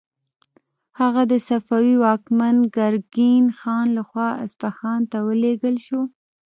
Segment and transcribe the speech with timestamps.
[0.99, 6.01] هغه د صفوي واکمن ګرګین خان لخوا اصفهان ته ولیږل شو.